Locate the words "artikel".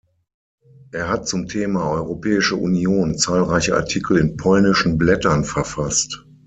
3.75-4.17